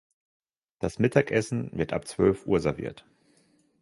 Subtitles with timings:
[0.79, 3.05] Das Mittagessen wird ab zwölf Uhr serviert.